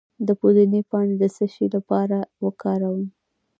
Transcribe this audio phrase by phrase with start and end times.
[0.27, 1.45] د پودینې پاڼې د څه
[1.75, 3.03] لپاره وکاروم؟